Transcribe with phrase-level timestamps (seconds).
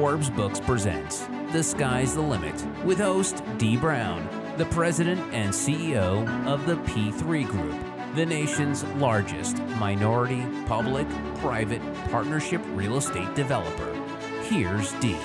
[0.00, 6.26] Forbes Books presents The Sky's the Limit with host Dee Brown, the president and CEO
[6.48, 11.80] of the P3 Group, the nation's largest minority, public, private
[12.10, 13.94] partnership real estate developer.
[14.42, 15.16] Here's Dee.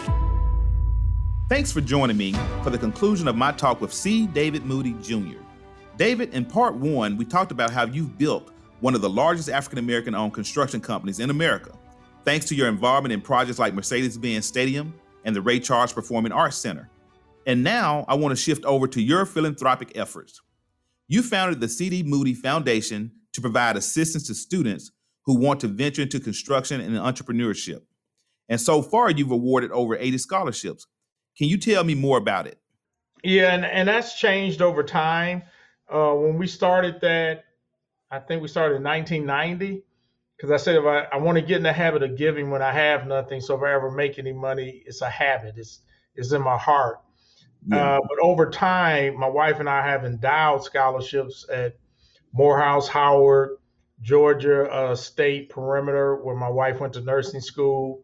[1.49, 4.27] Thanks for joining me for the conclusion of my talk with C.
[4.27, 5.39] David Moody Jr.
[5.97, 8.51] David, in part one, we talked about how you've built
[8.81, 11.75] one of the largest African American owned construction companies in America,
[12.25, 14.93] thanks to your involvement in projects like Mercedes Benz Stadium
[15.25, 16.89] and the Ray Charles Performing Arts Center.
[17.45, 20.41] And now I want to shift over to your philanthropic efforts.
[21.07, 22.03] You founded the C.D.
[22.03, 24.91] Moody Foundation to provide assistance to students
[25.25, 27.81] who want to venture into construction and entrepreneurship.
[28.49, 30.87] And so far, you've awarded over 80 scholarships.
[31.37, 32.57] Can you tell me more about it?
[33.23, 35.43] Yeah, and, and that's changed over time.
[35.91, 37.45] Uh, when we started that,
[38.11, 39.83] I think we started in 1990
[40.39, 42.61] because I said if I, I want to get in the habit of giving when
[42.61, 43.41] I have nothing.
[43.41, 45.55] So if I ever make any money, it's a habit.
[45.57, 45.81] It's
[46.15, 47.01] it's in my heart.
[47.67, 47.95] Yeah.
[47.95, 51.75] Uh, but over time, my wife and I have endowed scholarships at
[52.31, 53.57] Morehouse, Howard,
[54.01, 58.03] Georgia uh, State Perimeter, where my wife went to nursing school,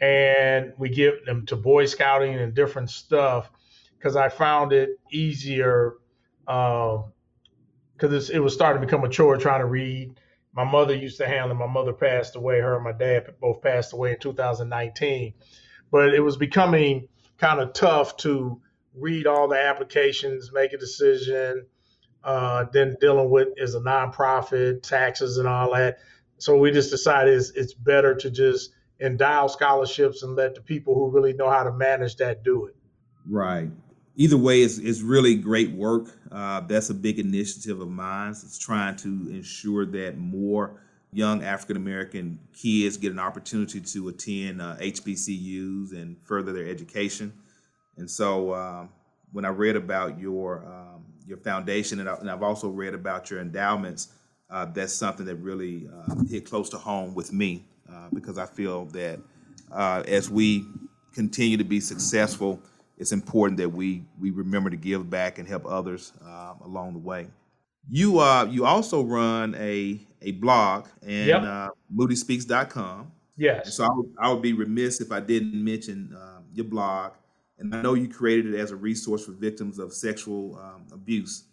[0.00, 3.48] and we give them to Boy Scouting and different stuff
[3.96, 5.98] because I found it easier
[6.44, 7.04] because
[8.02, 10.18] um, it was starting to become a chore trying to read.
[10.52, 11.56] My mother used to handle.
[11.56, 12.60] My mother passed away.
[12.60, 15.34] Her and my dad both passed away in 2019.
[15.90, 18.60] But it was becoming kind of tough to
[18.94, 21.66] read all the applications, make a decision,
[22.24, 25.98] uh, then dealing with as a nonprofit, taxes and all that.
[26.38, 30.94] So we just decided it's, it's better to just endow scholarships and let the people
[30.94, 32.76] who really know how to manage that do it.
[33.28, 33.70] Right
[34.16, 36.08] either way, it's, it's really great work.
[36.30, 38.30] Uh, that's a big initiative of mine.
[38.30, 40.80] It's trying to ensure that more
[41.12, 47.32] young African American kids get an opportunity to attend uh, HBCUs and further their education.
[47.96, 48.90] And so, um,
[49.32, 53.40] when I read about your um, your foundation, and, I, have also read about your
[53.40, 54.08] endowments,
[54.50, 58.46] uh, that's something that really uh, hit close to home with me uh, because I
[58.46, 59.20] feel that
[59.70, 60.64] uh, as we
[61.14, 62.60] continue to be successful
[63.00, 66.98] it's important that we we remember to give back and help others uh, along the
[66.98, 67.28] way.
[67.88, 71.42] You uh, you also run a a blog and yep.
[71.42, 73.10] uh, moodyspeaks.com.
[73.38, 73.64] Yes.
[73.64, 77.12] And so I would, I would be remiss if I didn't mention uh, your blog.
[77.58, 81.44] And I know you created it as a resource for victims of sexual um, abuse.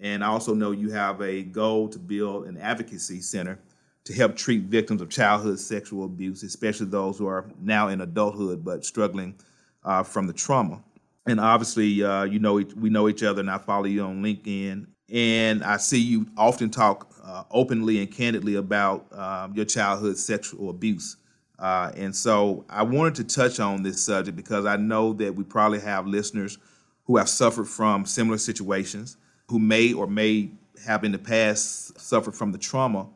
[0.00, 3.60] And I also know you have a goal to build an advocacy center
[4.04, 8.64] to help treat victims of childhood sexual abuse, especially those who are now in adulthood
[8.64, 9.36] but struggling
[9.84, 10.82] uh, from the trauma
[11.28, 14.86] and obviously, uh, you know, we know each other, and I follow you on LinkedIn,
[15.12, 20.70] and I see you often talk uh, openly and candidly about um, your childhood sexual
[20.70, 21.16] abuse.
[21.58, 25.44] Uh, and so I wanted to touch on this subject because I know that we
[25.44, 26.56] probably have listeners
[27.04, 29.16] who have suffered from similar situations,
[29.48, 30.50] who may or may
[30.86, 33.08] have in the past suffered from the trauma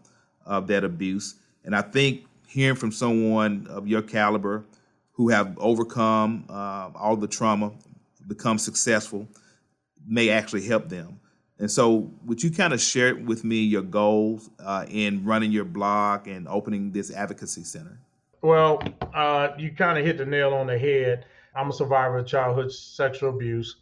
[0.45, 1.37] of that abuse.
[1.65, 4.65] And I think hearing from someone of your caliber
[5.13, 7.71] who have overcome uh, all the trauma
[8.27, 9.29] become successful
[10.07, 11.21] may actually help them.
[11.59, 15.65] And so, would you kind of share with me your goals uh, in running your
[15.65, 18.01] blog and opening this advocacy center?
[18.41, 18.83] Well,
[19.15, 21.27] uh, you kind of hit the nail on the head.
[21.55, 23.77] I'm a survivor of childhood sexual abuse.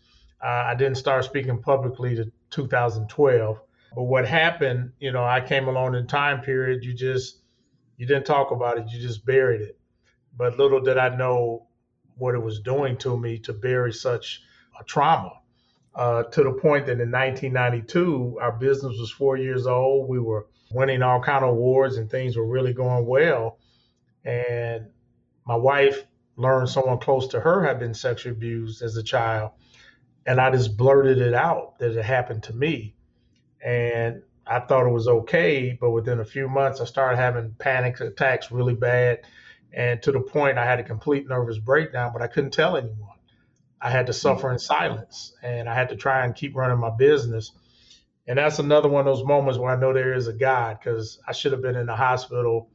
[0.45, 3.61] Uh, I didn't start speaking publicly to 2012,
[3.95, 6.85] but what happened, you know, I came along in time period.
[6.85, 7.39] You just
[7.97, 8.91] you didn't talk about it.
[8.91, 9.79] You just buried it.
[10.37, 11.67] But little did I know
[12.21, 14.43] what it was doing to me to bury such
[14.79, 15.33] a trauma.
[15.95, 20.09] Uh, to the point that in 1992, our business was four years old.
[20.09, 23.59] We were winning all kind of awards and things were really going well.
[24.25, 24.87] And
[25.47, 26.05] my wife
[26.37, 29.51] learned someone close to her had been sexually abused as a child.
[30.27, 32.95] And I just blurted it out that it happened to me.
[33.65, 35.77] And I thought it was okay.
[35.81, 39.21] But within a few months, I started having panic attacks really bad
[39.73, 43.19] and to the point I had a complete nervous breakdown, but I couldn't tell anyone.
[43.81, 46.91] I had to suffer in silence and I had to try and keep running my
[46.91, 47.53] business.
[48.27, 51.19] And that's another one of those moments where I know there is a God because
[51.27, 52.69] I should have been in the hospital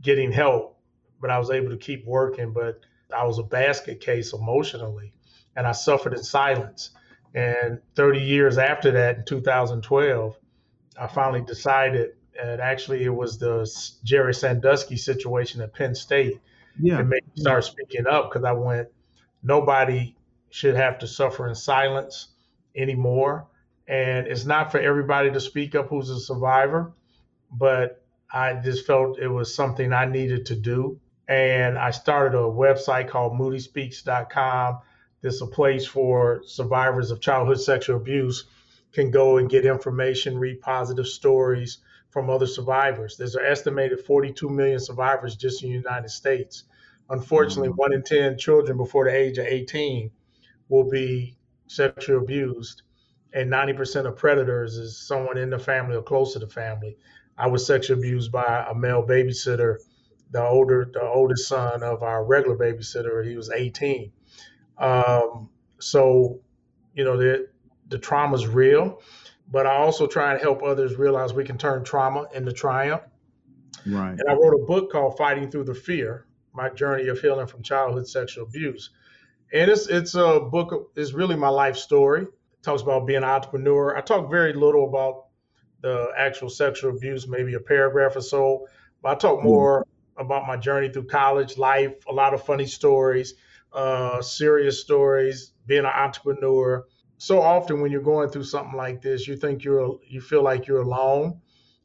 [0.00, 0.78] getting help,
[1.20, 2.52] but I was able to keep working.
[2.52, 2.80] But
[3.14, 5.12] I was a basket case emotionally
[5.56, 6.90] and I suffered in silence.
[7.34, 10.36] And 30 years after that, in 2012,
[10.98, 12.10] I finally decided
[12.42, 13.70] and actually it was the
[14.04, 16.40] Jerry Sandusky situation at Penn State
[16.80, 16.96] yeah.
[16.96, 18.88] that made me start speaking up because I went,
[19.42, 20.16] nobody
[20.50, 22.28] should have to suffer in silence
[22.76, 23.46] anymore.
[23.88, 26.92] And it's not for everybody to speak up who's a survivor,
[27.50, 28.02] but
[28.32, 31.00] I just felt it was something I needed to do.
[31.28, 34.78] and I started a website called moodyspeaks.com.
[35.22, 38.46] This is a place for survivors of childhood sexual abuse
[38.92, 41.78] can go and get information, read positive stories
[42.10, 43.16] from other survivors.
[43.16, 46.64] There's an estimated 42 million survivors just in the United States.
[47.08, 47.76] Unfortunately, mm-hmm.
[47.76, 50.10] one in 10 children before the age of 18
[50.68, 51.36] will be
[51.66, 52.82] sexually abused,
[53.32, 56.96] and 90% of predators is someone in the family or close to the family.
[57.38, 59.76] I was sexually abused by a male babysitter,
[60.30, 63.26] the older, the oldest son of our regular babysitter.
[63.26, 64.12] He was 18.
[64.78, 65.48] Um,
[65.78, 66.40] so,
[66.94, 67.48] you know, the
[67.88, 69.00] the trauma is real,
[69.50, 73.02] but I also try and help others realize we can turn trauma into triumph.
[73.86, 74.10] Right.
[74.18, 77.62] And I wrote a book called Fighting Through the Fear: My Journey of Healing from
[77.62, 78.90] Childhood Sexual Abuse.
[79.52, 80.92] And it's it's a book.
[80.96, 82.22] It's really my life story.
[82.22, 83.96] It talks about being an entrepreneur.
[83.96, 85.26] I talk very little about
[85.82, 88.66] the actual sexual abuse, maybe a paragraph or so.
[89.02, 89.48] But I talk mm-hmm.
[89.48, 90.22] more mm.
[90.22, 93.34] about my journey through college life, a lot of funny stories,
[93.72, 96.84] uh, serious stories, being an entrepreneur.
[97.20, 100.66] So often when you're going through something like this, you think you're you feel like
[100.66, 101.38] you're alone,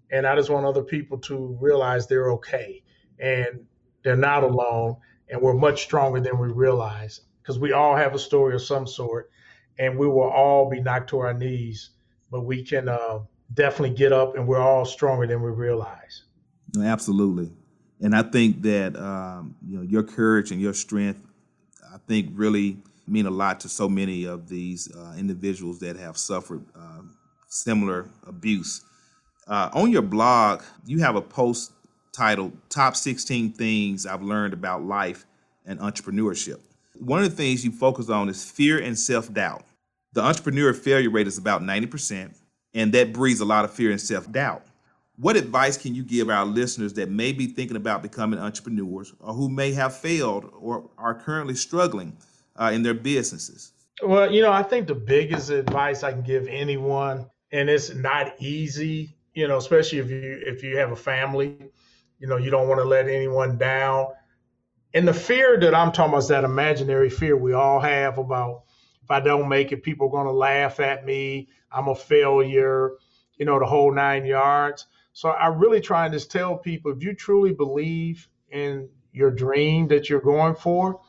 [0.10, 2.82] and I just want other people to realize they're okay
[3.20, 3.66] and
[4.02, 4.96] they're not alone,
[5.28, 8.88] and we're much stronger than we realize because we all have a story of some
[8.88, 9.30] sort,
[9.78, 11.90] and we will all be knocked to our knees,
[12.32, 13.20] but we can uh,
[13.54, 16.24] definitely get up, and we're all stronger than we realize.
[16.82, 17.52] Absolutely,
[18.00, 21.20] and I think that um, you know your courage and your strength,
[21.94, 26.18] I think really mean a lot to so many of these uh, individuals that have
[26.18, 27.02] suffered uh,
[27.48, 28.84] similar abuse.
[29.48, 31.72] Uh, on your blog, you have a post
[32.12, 35.26] titled Top 16 Things I've Learned About Life
[35.66, 36.60] and Entrepreneurship.
[37.00, 39.64] One of the things you focus on is fear and self doubt.
[40.14, 42.34] The entrepreneur failure rate is about 90%,
[42.74, 44.64] and that breeds a lot of fear and self doubt.
[45.18, 49.34] What advice can you give our listeners that may be thinking about becoming entrepreneurs or
[49.34, 52.18] who may have failed or are currently struggling
[52.56, 53.72] uh, in their businesses?
[54.04, 58.34] Well, you know, I think the biggest advice I can give anyone, and it's not
[58.40, 61.58] easy, you know, especially if you if you have a family,
[62.20, 64.08] you know, you don't want to let anyone down.
[64.94, 68.64] And the fear that I'm talking about is that imaginary fear we all have about
[69.04, 71.50] if I don't make it, people are going to laugh at me.
[71.72, 72.94] I'm a failure,
[73.38, 74.88] you know, the whole nine yards.
[75.14, 79.88] So I really try and just tell people if you truly believe in your dream
[79.90, 81.02] that you're going for,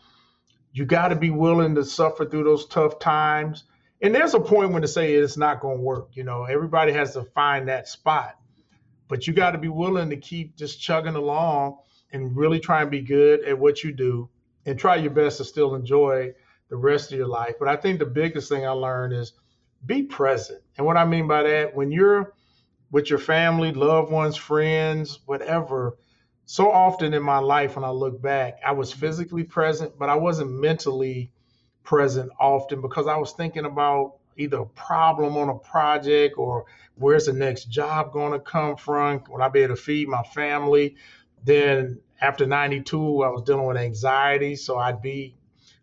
[0.77, 3.65] you got to be willing to suffer through those tough times.
[4.03, 6.11] And there's a point when to say it's not going to work.
[6.13, 8.39] You know, everybody has to find that spot,
[9.09, 11.79] but you got to be willing to keep just chugging along
[12.13, 14.29] and really try and be good at what you do
[14.67, 16.35] and try your best to still enjoy
[16.69, 17.55] the rest of your life.
[17.59, 19.33] But I think the biggest thing I learned is
[19.87, 20.61] be present.
[20.77, 22.35] And what I mean by that, when you're
[22.91, 25.97] with your family, loved ones, friends, whatever,
[26.47, 30.15] so often in my life when I look back, I was physically present, but I
[30.15, 31.33] wasn't mentally
[31.83, 37.27] present often because I was thinking about either a problem on a project or where's
[37.27, 39.25] the next job going to come from?
[39.29, 40.95] Will I be able to feed my family?
[41.45, 44.55] Then after 92, I was dealing with anxiety.
[44.55, 45.35] So I'd be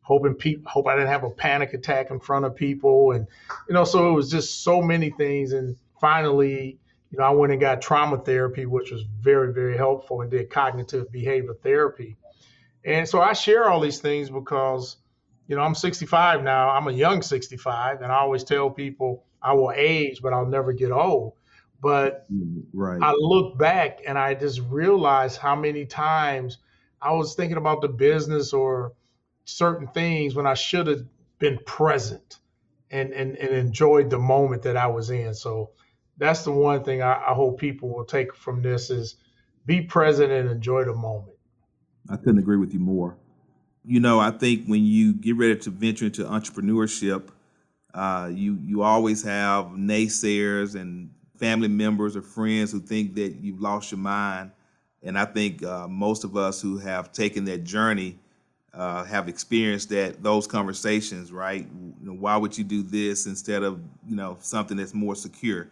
[0.01, 3.12] hoping people, hope I didn't have a panic attack in front of people.
[3.12, 3.27] And,
[3.68, 5.51] you know, so it was just so many things.
[5.51, 6.80] And finally,
[7.13, 10.50] you know, I went and got trauma therapy, which was very, very helpful, and did
[10.50, 12.18] cognitive behavior therapy.
[12.83, 14.98] And so I share all these things because,
[15.48, 16.72] you know, I'm 65 now.
[16.72, 20.74] I'm a young 65, and I always tell people I will age, but I'll never
[20.74, 21.34] get old.
[21.79, 23.00] But mm, right.
[23.00, 26.58] I look back and I just realize how many times
[27.00, 28.93] I was thinking about the business or
[29.46, 31.03] certain things when I should have
[31.38, 32.39] been present
[32.89, 35.36] and, and, and enjoyed the moment that I was in.
[35.36, 35.74] So
[36.17, 39.15] that's the one thing I, I hope people will take from this is
[39.65, 41.36] be present and enjoy the moment.
[42.10, 43.17] I couldn't agree with you more.
[43.86, 47.29] You know, I think when you get ready to venture into entrepreneurship,
[47.93, 53.62] uh, you you always have naysayers and family members or friends who think that you've
[53.62, 54.51] lost your mind.
[55.01, 58.17] And I think uh, most of us who have taken that journey
[58.74, 61.32] uh, have experienced that those conversations.
[61.32, 61.67] Right?
[62.01, 65.70] You know, why would you do this instead of you know something that's more secure?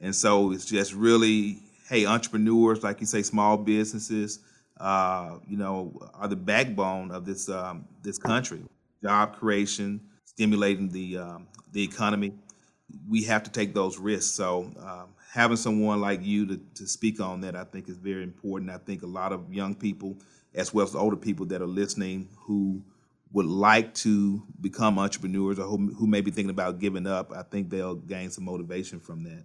[0.00, 4.40] And so it's just really, hey, entrepreneurs, like you say, small businesses,
[4.78, 8.62] uh, you know, are the backbone of this um, this country.
[9.02, 12.32] Job creation, stimulating the um, the economy.
[13.08, 14.34] We have to take those risks.
[14.34, 18.22] So um, having someone like you to, to speak on that, I think, is very
[18.22, 18.70] important.
[18.70, 20.16] I think a lot of young people,
[20.54, 22.82] as well as older people that are listening, who
[23.32, 27.42] would like to become entrepreneurs or who, who may be thinking about giving up, I
[27.42, 29.44] think they'll gain some motivation from that.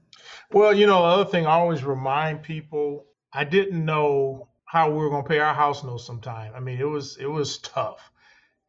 [0.51, 4.97] Well, you know, the other thing I always remind people I didn't know how we
[4.97, 6.53] were going to pay our house note sometime.
[6.55, 8.11] I mean, it was it was tough,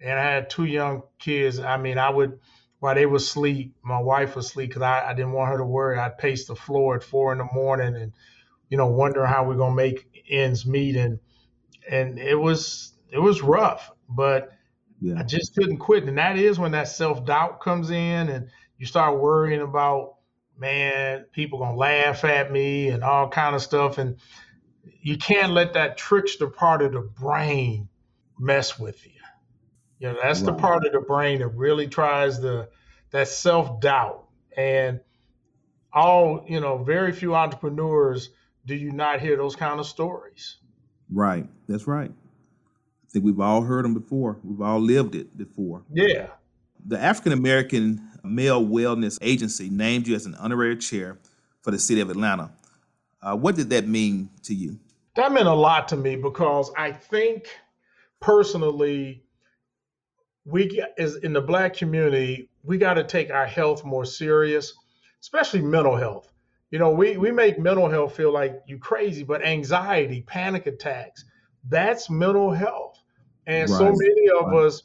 [0.01, 1.61] and I had two young kids.
[1.61, 2.41] I mean, I would
[2.81, 5.65] while they were asleep, my wife was asleep because I, I didn't want her to
[5.65, 5.99] worry.
[5.99, 8.13] I'd pace the floor at four in the morning and
[8.69, 11.21] you know wondering how we're gonna make ends meet and
[11.89, 14.54] and it was it was rough, but
[15.05, 15.19] yeah.
[15.19, 16.05] I just couldn't quit.
[16.05, 20.15] And that is when that self doubt comes in and you start worrying about
[20.59, 23.99] man, people gonna laugh at me and all kind of stuff.
[23.99, 24.17] And
[25.03, 27.89] you can't let that trickster part of the brain
[28.39, 29.13] mess with you.
[29.99, 30.47] You know, that's wow.
[30.47, 32.71] the part of the brain that really tries the
[33.11, 34.25] that self doubt.
[34.57, 35.01] And
[35.93, 38.31] all, you know, very few entrepreneurs
[38.65, 40.57] do you not hear those kind of stories.
[41.13, 41.47] Right.
[41.69, 42.11] That's right.
[43.15, 44.41] Think we've all heard them before.
[44.43, 45.85] We've all lived it before.
[45.89, 46.31] Yeah.
[46.85, 51.21] The African American Male Wellness Agency named you as an honorary chair
[51.63, 52.51] for the city of Atlanta.
[53.23, 54.81] Uh, what did that mean to you?
[55.15, 57.47] That meant a lot to me because I think
[58.21, 59.23] personally,
[60.45, 64.75] we as in the black community, we got to take our health more serious,
[65.21, 66.33] especially mental health.
[66.73, 71.25] You know, we we make mental health feel like you crazy, but anxiety, panic attacks,
[71.69, 72.84] that's mental health.
[73.47, 73.79] And right.
[73.79, 74.67] so many of right.
[74.67, 74.83] us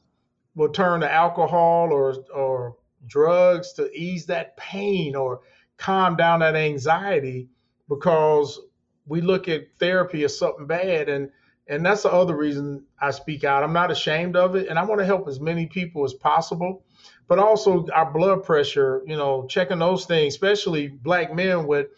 [0.55, 2.75] will turn to alcohol or or
[3.07, 5.41] drugs to ease that pain or
[5.77, 7.49] calm down that anxiety
[7.87, 8.59] because
[9.07, 11.31] we look at therapy as something bad and
[11.67, 13.63] and that's the other reason I speak out.
[13.63, 16.83] I'm not ashamed of it and I want to help as many people as possible.
[17.27, 21.89] But also our blood pressure, you know, checking those things, especially black men with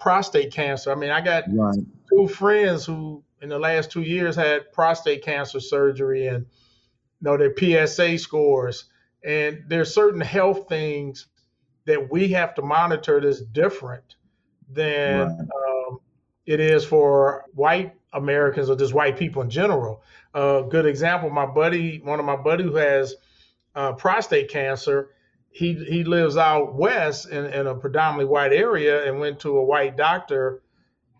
[0.00, 0.90] prostate cancer.
[0.90, 1.78] I mean, I got right.
[2.12, 6.46] two friends who in the last 2 years had prostate cancer surgery and
[7.20, 8.84] you know their PSA scores
[9.24, 11.26] and there's certain health things
[11.86, 14.16] that we have to monitor that's different
[14.72, 15.38] than right.
[15.38, 15.98] um,
[16.46, 20.02] it is for white Americans or just white people in general.
[20.34, 23.14] A uh, good example, my buddy, one of my buddy who has
[23.74, 25.10] uh, prostate cancer,
[25.50, 29.64] he he lives out west in, in a predominantly white area and went to a
[29.64, 30.62] white doctor,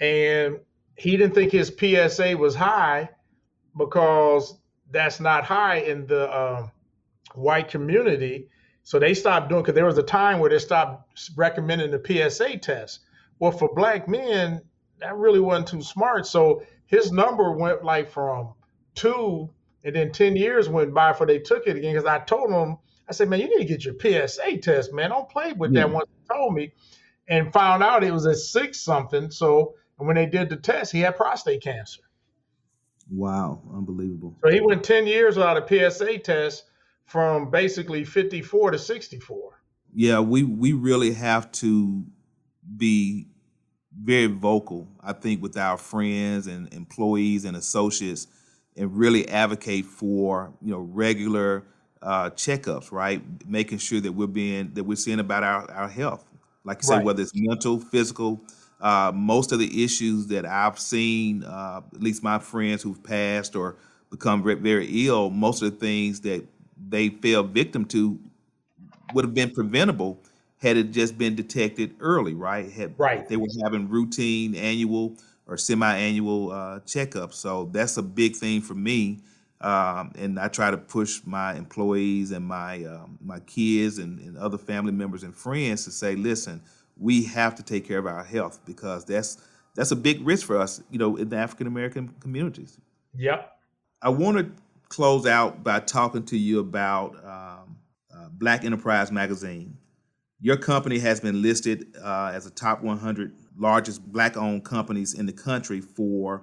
[0.01, 0.61] and
[1.01, 3.09] he didn't think his PSA was high
[3.75, 6.71] because that's not high in the um,
[7.35, 8.49] white community.
[8.83, 12.59] So they stopped doing because there was a time where they stopped recommending the PSA
[12.59, 13.01] test.
[13.39, 14.61] Well, for black men,
[14.99, 16.27] that really wasn't too smart.
[16.27, 18.53] So his number went like from
[18.95, 19.49] two,
[19.83, 21.95] and then 10 years went by before they took it again.
[21.95, 22.77] Because I told him,
[23.09, 25.09] I said, man, you need to get your PSA test, man.
[25.09, 25.87] Don't play with yeah.
[25.87, 26.75] that once he told me.
[27.27, 29.31] And found out it was a six something.
[29.31, 29.77] So
[30.07, 32.03] when they did the test, he had prostate cancer.
[33.11, 34.37] Wow, unbelievable.
[34.43, 36.65] So he went 10 years without a PSA test
[37.07, 39.61] from basically 54 to 64.
[39.93, 42.05] Yeah, we we really have to
[42.77, 43.27] be
[44.01, 48.29] very vocal, I think, with our friends and employees and associates,
[48.77, 51.65] and really advocate for you know regular
[52.03, 53.23] uh, checkups, right?
[53.47, 56.25] Making sure that we're being that we're seeing about our, our health,
[56.65, 56.99] like you right.
[56.99, 58.41] say, whether it's mental, physical.
[58.81, 63.55] Uh, most of the issues that I've seen, uh, at least my friends who've passed
[63.55, 63.77] or
[64.11, 66.45] become very, very ill, most of the things that
[66.89, 68.19] they fell victim to
[69.13, 70.19] would have been preventable
[70.59, 72.71] had it just been detected early, right?
[72.71, 73.29] Had, right.
[73.29, 77.35] They were having routine annual or semi-annual uh, checkups.
[77.35, 79.21] So that's a big thing for me.
[79.61, 84.39] Um, and I try to push my employees and my um, my kids and, and,
[84.39, 86.63] other family members and friends to say, listen,
[87.01, 89.39] we have to take care of our health because that's
[89.75, 92.79] that's a big risk for us, you know, in the African American communities.
[93.17, 93.51] Yep.
[94.03, 94.53] I want to
[94.89, 97.77] close out by talking to you about um,
[98.15, 99.77] uh, Black Enterprise Magazine.
[100.41, 105.33] Your company has been listed uh, as a top 100 largest Black-owned companies in the
[105.33, 106.43] country for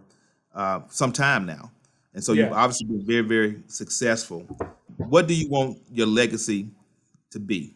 [0.54, 1.72] uh, some time now,
[2.14, 2.46] and so yeah.
[2.46, 4.42] you've obviously been very, very successful.
[4.98, 6.70] What do you want your legacy
[7.32, 7.76] to be?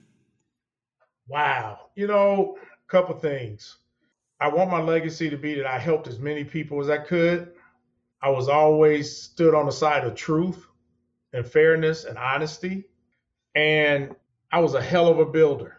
[1.28, 2.58] Wow, you know,
[2.92, 3.78] couple things.
[4.40, 7.54] I want my legacy to be that I helped as many people as I could
[8.22, 10.68] I was always stood on the side of truth
[11.34, 12.86] and fairness and honesty.
[13.56, 14.16] And
[14.52, 15.78] I was a hell of a builder.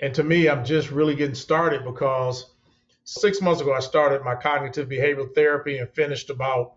[0.00, 2.46] And to me, I'm just really getting started because
[3.04, 6.74] six months ago, I started my cognitive behavioral therapy and finished about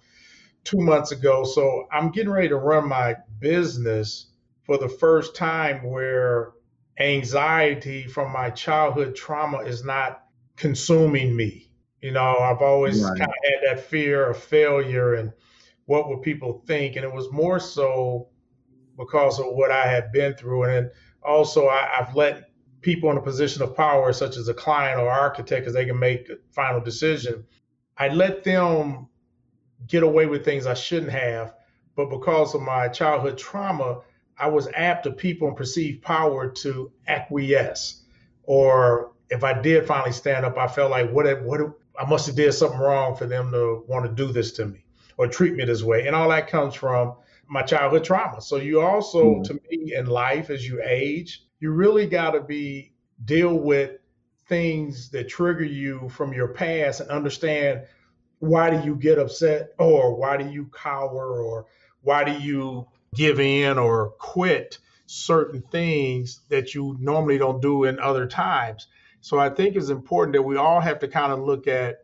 [0.65, 1.45] two months ago.
[1.45, 4.27] So I'm getting ready to run my business
[4.63, 6.51] for the first time where
[6.99, 10.23] anxiety from my childhood trauma is not
[10.55, 11.71] consuming me.
[12.01, 13.17] You know, I've always right.
[13.17, 15.31] kind of had that fear of failure and
[15.85, 18.29] what would people think, and it was more so
[18.97, 20.91] because of what I had been through, and then
[21.23, 22.49] also I, have let
[22.81, 25.99] people in a position of power, such as a client or architect, because they can
[25.99, 27.45] make a final decision.
[27.97, 29.07] I let them
[29.87, 31.53] get away with things I shouldn't have.
[31.95, 34.01] But because of my childhood trauma,
[34.37, 38.03] I was apt to people and perceived power to acquiesce.
[38.43, 41.61] Or if I did finally stand up, I felt like what what
[41.97, 44.83] I must have did something wrong for them to want to do this to me
[45.17, 46.07] or treat me this way.
[46.07, 47.15] And all that comes from
[47.47, 48.41] my childhood trauma.
[48.41, 49.43] So you also, mm-hmm.
[49.43, 53.91] to me, in life as you age, you really got to be deal with
[54.47, 57.83] things that trigger you from your past and understand
[58.39, 61.65] why do you get upset or why do you cower or
[62.01, 62.85] why do you
[63.15, 68.87] give in or quit certain things that you normally don't do in other times.
[69.21, 71.97] So I think it's important that we all have to kind of look at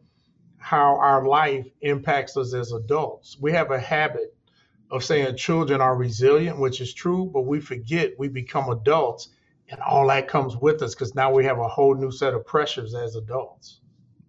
[0.58, 3.38] how our life impacts us as adults.
[3.40, 4.36] We have a habit
[4.92, 9.30] of saying children are resilient, which is true, but we forget we become adults
[9.70, 12.46] and all that comes with us because now we have a whole new set of
[12.46, 13.80] pressures as adults.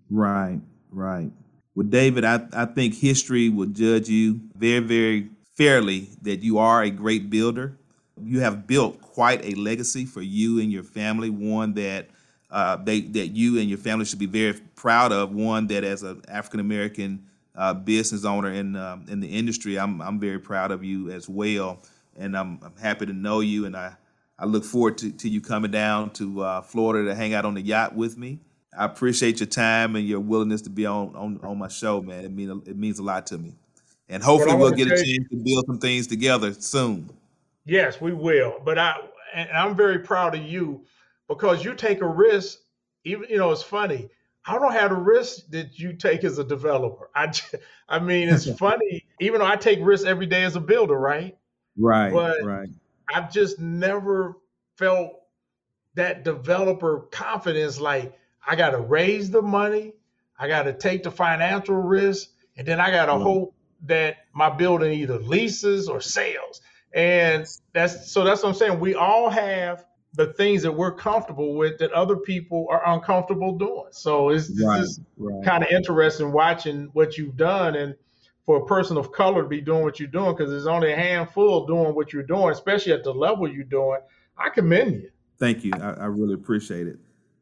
[0.09, 0.61] Right,
[0.91, 1.33] right.
[1.75, 5.31] Well, David, I, I think history will judge you very, very
[5.63, 7.77] fairly that you are a great builder.
[8.21, 12.09] You have built quite a legacy for you and your family, one that
[12.51, 15.33] uh, they that you and your family should be very proud of.
[15.33, 20.01] One that, as an African American uh, business owner in um, in the industry, I'm
[20.03, 21.79] I'm very proud of you as well,
[22.17, 23.95] and I'm, I'm happy to know you, and I
[24.39, 27.55] I look forward to, to you coming down to uh, Florida to hang out on
[27.55, 28.41] the yacht with me.
[28.77, 32.25] I appreciate your time and your willingness to be on on, on my show, man.
[32.25, 33.55] It mean it means a lot to me,
[34.13, 37.09] and hopefully we'll get a chance to build some things together soon.
[37.65, 38.61] Yes, we will.
[38.63, 38.97] But I
[39.35, 40.85] and I'm very proud of you
[41.29, 42.59] because you take a risk.
[43.05, 44.11] Even you know, it's funny.
[44.45, 47.09] I don't have the risk that you take as a developer.
[47.15, 47.33] I,
[47.89, 49.05] I mean, it's funny.
[49.21, 51.37] Even though I take risks every day as a builder, right?
[51.79, 52.13] Right.
[52.13, 52.69] But right.
[53.13, 54.37] I've just never
[54.77, 55.13] felt
[55.95, 57.81] that developer confidence.
[57.81, 58.13] Like
[58.47, 59.95] I got to raise the money,
[60.39, 62.29] I got to take the financial risk,
[62.59, 66.61] and then I got to hope that my building either leases or sales.
[66.95, 68.81] And that's so that's what I'm saying.
[68.81, 73.89] We all have the things that we're comfortable with that other people are uncomfortable doing.
[73.93, 74.85] So it's right,
[75.17, 75.45] right.
[75.45, 77.95] kind of interesting watching what you've done and
[78.45, 80.97] for a person of color to be doing what you're doing because there's only a
[80.97, 84.01] handful doing what you're doing, especially at the level you're doing.
[84.37, 85.11] I commend you.
[85.39, 85.73] Thank you.
[85.81, 86.99] I, I really appreciate it.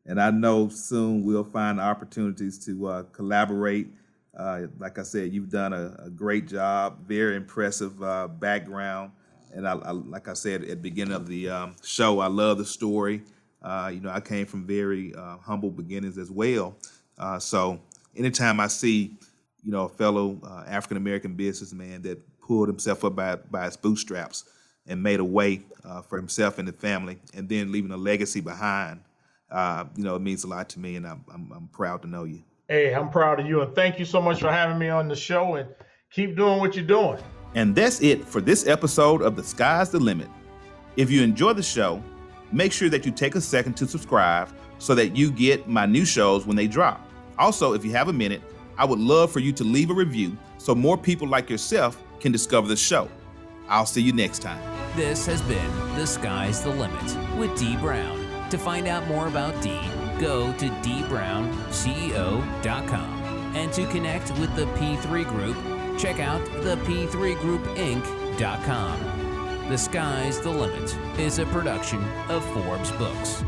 [0.07, 3.88] And I know soon we'll find opportunities to uh, collaborate.
[4.37, 9.12] Uh, like I said, you've done a, a great job, very impressive uh, background
[9.53, 12.59] and I, I, like I said at the beginning of the um, show, I love
[12.59, 13.23] the story.
[13.62, 16.77] Uh, you know, I came from very uh, humble beginnings as well.
[17.19, 17.81] Uh, so
[18.16, 19.16] anytime I see,
[19.62, 23.77] you know, a fellow uh, African American businessman that pulled himself up by by his
[23.77, 24.45] bootstraps
[24.87, 25.62] and made a way
[26.09, 29.01] for himself and the family, and then leaving a legacy behind,
[29.97, 32.25] you know, it means a lot to me, and I'm, I'm I'm proud to know
[32.25, 32.43] you.
[32.71, 35.17] Hey, I'm proud of you, and thank you so much for having me on the
[35.17, 35.69] show, and
[36.13, 37.19] keep doing what you're doing.
[37.57, 40.29] And that's it for this episode of The Sky's the Limit.
[40.95, 42.01] If you enjoy the show,
[42.53, 46.05] make sure that you take a second to subscribe so that you get my new
[46.05, 47.05] shows when they drop.
[47.39, 48.41] Also, if you have a minute,
[48.79, 52.31] I would love for you to leave a review so more people like yourself can
[52.31, 53.09] discover the show.
[53.69, 54.63] I'll see you next time.
[54.95, 58.49] This has been The Sky's the Limit with Dee Brown.
[58.51, 59.81] To find out more about Dee,
[60.21, 63.17] go to dbrownceo.com.
[63.57, 65.57] And to connect with the P3 Group,
[65.99, 69.69] check out the P3GroupInc.com.
[69.69, 73.43] The Sky's the Limit is a production of Forbes Books.